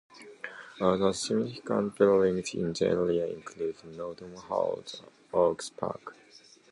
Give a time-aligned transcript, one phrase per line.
[0.81, 6.15] Other significant buildings in the area include Norton Hall and Oakes Park.